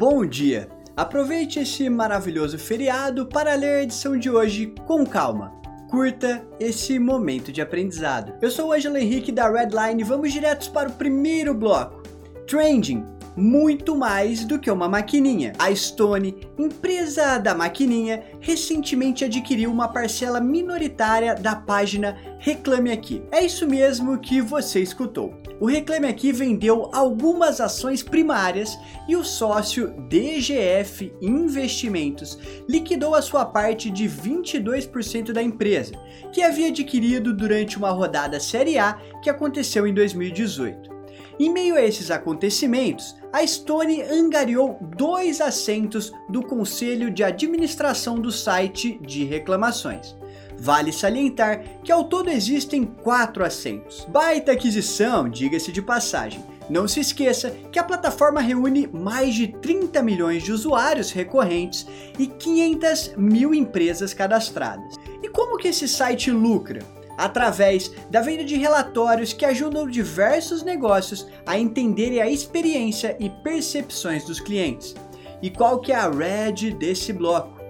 [0.00, 0.66] Bom dia!
[0.96, 5.52] Aproveite esse maravilhoso feriado para ler a edição de hoje com calma.
[5.90, 8.32] Curta esse momento de aprendizado.
[8.40, 12.02] Eu sou o Ângelo Henrique da Redline e vamos diretos para o primeiro bloco.
[12.46, 13.04] Trending
[13.36, 15.52] muito mais do que uma maquininha.
[15.58, 23.22] A Stone, empresa da maquininha, recentemente adquiriu uma parcela minoritária da página Reclame Aqui.
[23.30, 25.34] É isso mesmo que você escutou.
[25.60, 33.44] O Reclame Aqui vendeu algumas ações primárias e o sócio DGF Investimentos liquidou a sua
[33.44, 35.92] parte de 22% da empresa,
[36.32, 40.99] que havia adquirido durante uma rodada Série A que aconteceu em 2018.
[41.40, 48.30] Em meio a esses acontecimentos, a Stone angariou dois assentos do Conselho de Administração do
[48.30, 50.14] site de reclamações.
[50.58, 54.06] Vale salientar que ao todo existem quatro assentos.
[54.10, 56.44] Baita aquisição, diga-se de passagem.
[56.68, 61.86] Não se esqueça que a plataforma reúne mais de 30 milhões de usuários recorrentes
[62.18, 64.94] e 500 mil empresas cadastradas.
[65.22, 66.99] E como que esse site lucra?
[67.20, 74.24] Através da venda de relatórios que ajudam diversos negócios a entenderem a experiência e percepções
[74.24, 74.94] dos clientes.
[75.42, 77.60] E qual que é a red desse bloco?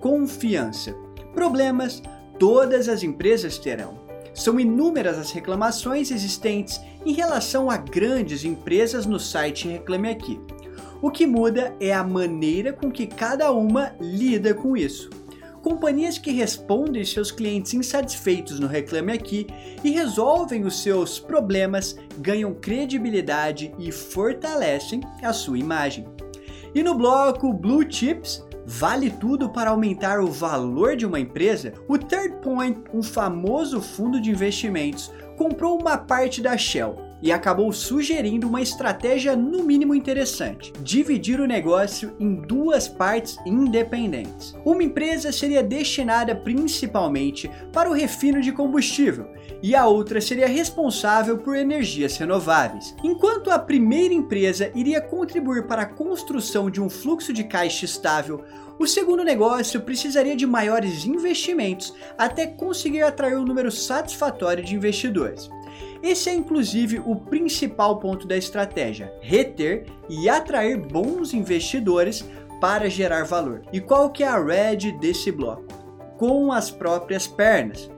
[0.00, 0.94] Confiança.
[1.34, 2.02] Problemas
[2.38, 4.02] todas as empresas terão.
[4.32, 10.40] São inúmeras as reclamações existentes em relação a grandes empresas no site Reclame Aqui.
[11.02, 15.10] O que muda é a maneira com que cada uma lida com isso.
[15.64, 19.46] Companhias que respondem seus clientes insatisfeitos no Reclame Aqui
[19.82, 26.06] e resolvem os seus problemas ganham credibilidade e fortalecem a sua imagem.
[26.74, 31.72] E no bloco Blue Chips, vale tudo para aumentar o valor de uma empresa?
[31.88, 37.72] O Third Point, um famoso fundo de investimentos, comprou uma parte da Shell e acabou
[37.72, 44.54] sugerindo uma estratégia no mínimo interessante: dividir o negócio em duas partes independentes.
[44.62, 49.26] Uma empresa seria destinada principalmente para o refino de combustível
[49.62, 52.94] e a outra seria responsável por energias renováveis.
[53.02, 58.44] Enquanto a primeira empresa iria contribuir para a construção de um fluxo de caixa estável,
[58.78, 65.48] o segundo negócio precisaria de maiores investimentos até conseguir atrair um número satisfatório de investidores.
[66.02, 72.24] Esse é inclusive o principal ponto da estratégia: reter e atrair bons investidores
[72.60, 73.62] para gerar valor.
[73.72, 75.64] E qual que é a red desse bloco?
[76.18, 77.90] Com as próprias pernas.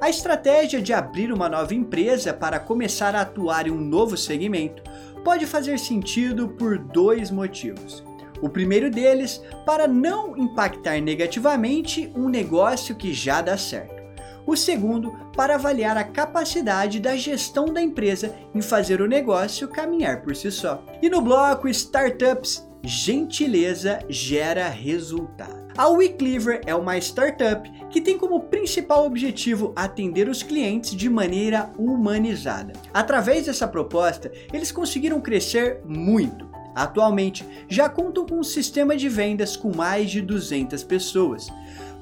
[0.00, 4.82] A estratégia de abrir uma nova empresa para começar a atuar em um novo segmento
[5.22, 8.04] pode fazer sentido por dois motivos.
[8.40, 14.01] O primeiro deles, para não impactar negativamente um negócio que já dá certo
[14.46, 20.22] o segundo para avaliar a capacidade da gestão da empresa em fazer o negócio caminhar
[20.22, 20.84] por si só.
[21.00, 25.62] E no bloco Startups, gentileza gera resultado.
[25.76, 31.70] A WeCleaver é uma startup que tem como principal objetivo atender os clientes de maneira
[31.78, 32.74] humanizada.
[32.92, 36.51] Através dessa proposta, eles conseguiram crescer muito.
[36.74, 41.48] Atualmente, já contam com um sistema de vendas com mais de 200 pessoas.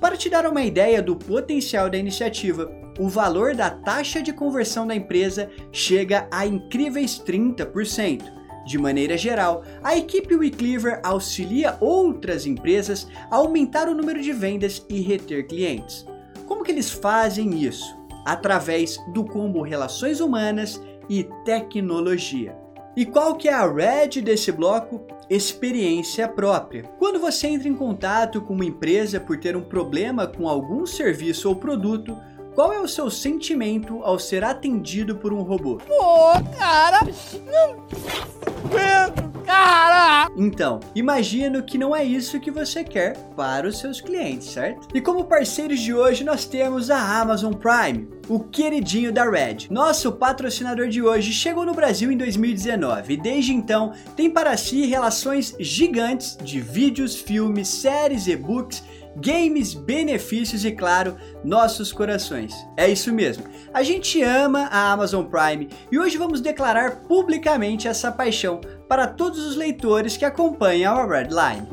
[0.01, 4.87] Para te dar uma ideia do potencial da iniciativa, o valor da taxa de conversão
[4.87, 8.41] da empresa chega a incríveis 30%.
[8.67, 14.85] De maneira geral, a equipe WeCleaver auxilia outras empresas a aumentar o número de vendas
[14.89, 16.07] e reter clientes.
[16.47, 17.99] Como que eles fazem isso?
[18.25, 22.60] Através do combo relações humanas e tecnologia.
[22.97, 25.07] E qual que é a red desse bloco?
[25.29, 26.83] Experiência própria.
[26.99, 31.49] Quando você entra em contato com uma empresa por ter um problema com algum serviço
[31.49, 32.17] ou produto,
[32.55, 35.77] qual é o seu sentimento ao ser atendido por um robô?
[35.77, 37.01] Pô, cara,
[37.47, 40.31] não cara!
[40.37, 44.87] Então, imagino que não é isso que você quer para os seus clientes, certo?
[44.95, 49.69] E como parceiros de hoje, nós temos a Amazon Prime, o queridinho da Red.
[49.71, 54.87] Nosso patrocinador de hoje chegou no Brasil em 2019 e desde então tem para si
[54.87, 58.85] relações gigantes de vídeos, filmes, séries, e-books
[59.17, 62.55] games, benefícios e, claro, nossos corações.
[62.77, 63.45] É isso mesmo.
[63.73, 68.61] A gente ama a Amazon Prime e hoje vamos declarar publicamente essa paixão
[68.91, 71.65] para todos os leitores que acompanham a Redline.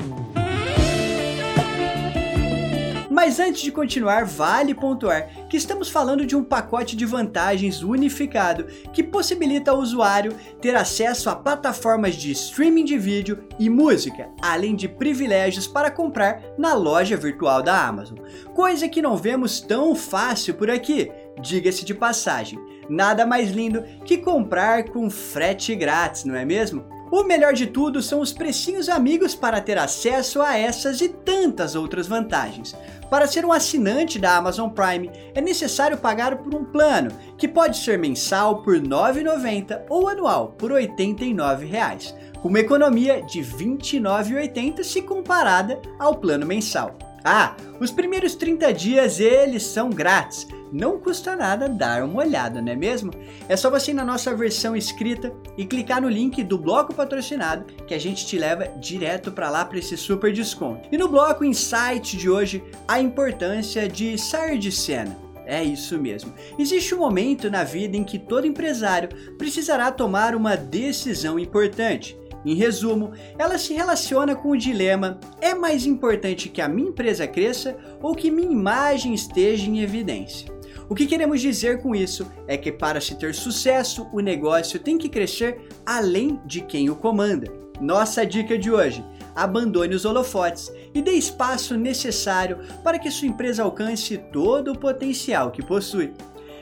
[3.10, 8.66] Mas antes de continuar, vale pontuar que estamos falando de um pacote de vantagens unificado
[8.92, 14.76] que possibilita ao usuário ter acesso a plataformas de streaming de vídeo e música, além
[14.76, 18.18] de privilégios para comprar na loja virtual da Amazon,
[18.54, 21.10] coisa que não vemos tão fácil por aqui,
[21.40, 22.60] diga-se de passagem.
[22.88, 26.96] Nada mais lindo que comprar com frete grátis, não é mesmo?
[27.10, 31.74] O melhor de tudo são os precinhos amigos para ter acesso a essas e tantas
[31.74, 32.76] outras vantagens.
[33.08, 37.78] Para ser um assinante da Amazon Prime, é necessário pagar por um plano, que pode
[37.78, 43.64] ser mensal por R$ 9,90 ou anual por R$ 89,00, com uma economia de R$
[43.64, 47.07] 29,80 se comparada ao plano mensal.
[47.24, 52.72] Ah, os primeiros 30 dias eles são grátis, não custa nada dar uma olhada, não
[52.72, 53.12] é mesmo?
[53.48, 57.64] É só você ir na nossa versão escrita e clicar no link do bloco patrocinado
[57.86, 60.88] que a gente te leva direto para lá para esse super desconto.
[60.92, 65.16] E no bloco Insight de hoje, a importância de sair de cena.
[65.46, 66.34] É isso mesmo.
[66.58, 72.18] Existe um momento na vida em que todo empresário precisará tomar uma decisão importante.
[72.48, 77.26] Em resumo, ela se relaciona com o dilema: é mais importante que a minha empresa
[77.26, 80.50] cresça ou que minha imagem esteja em evidência?
[80.88, 84.96] O que queremos dizer com isso é que para se ter sucesso, o negócio tem
[84.96, 87.52] que crescer além de quem o comanda.
[87.82, 89.04] Nossa dica de hoje:
[89.36, 95.50] abandone os holofotes e dê espaço necessário para que sua empresa alcance todo o potencial
[95.50, 96.14] que possui.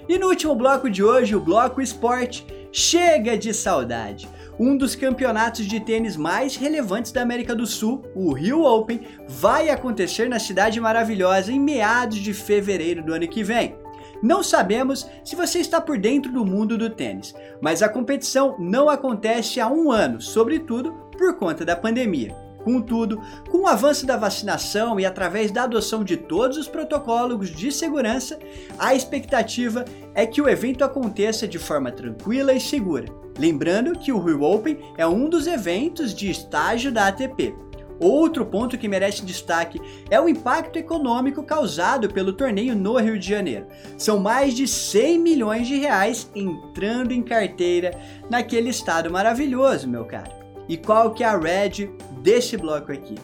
[0.09, 2.45] E no último bloco de hoje, o bloco esporte,
[2.77, 4.29] chega de saudade.
[4.61, 9.71] Um dos campeonatos de tênis mais relevantes da América do Sul, o Rio Open, vai
[9.71, 13.75] acontecer na cidade maravilhosa em meados de fevereiro do ano que vem.
[14.23, 18.91] Não sabemos se você está por dentro do mundo do tênis, mas a competição não
[18.91, 22.37] acontece há um ano, sobretudo por conta da pandemia.
[22.67, 27.71] Contudo, com o avanço da vacinação e através da adoção de todos os protocolos de
[27.71, 28.37] segurança,
[28.77, 29.85] a expectativa
[30.17, 33.07] é que o evento aconteça de forma tranquila e segura.
[33.39, 37.55] Lembrando que o Rio Open é um dos eventos de estágio da ATP,
[37.99, 39.81] Outro ponto que merece destaque
[40.11, 43.67] é o impacto econômico causado pelo torneio no Rio de Janeiro.
[43.97, 47.99] São mais de 100 milhões de reais entrando em carteira
[48.29, 50.31] naquele estado maravilhoso, meu caro.
[50.69, 51.89] E qual que é a red
[52.23, 53.15] desse bloco aqui?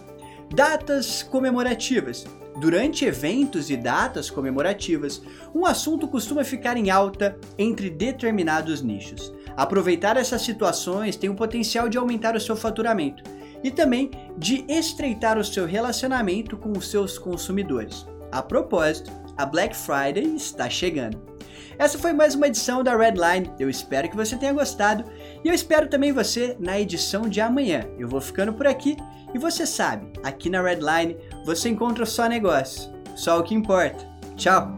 [0.54, 2.24] Datas comemorativas.
[2.56, 5.22] Durante eventos e datas comemorativas,
[5.54, 9.32] um assunto costuma ficar em alta entre determinados nichos.
[9.56, 13.22] Aproveitar essas situações tem o potencial de aumentar o seu faturamento
[13.64, 18.06] e também de estreitar o seu relacionamento com os seus consumidores.
[18.31, 21.31] A propósito, a Black Friday está chegando.
[21.82, 23.50] Essa foi mais uma edição da Redline.
[23.58, 25.05] Eu espero que você tenha gostado
[25.44, 27.84] e eu espero também você na edição de amanhã.
[27.99, 28.96] Eu vou ficando por aqui
[29.34, 34.08] e você sabe, aqui na Redline você encontra só negócio, só o que importa.
[34.37, 34.76] Tchau!